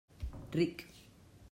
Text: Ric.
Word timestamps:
Ric. 0.55 0.77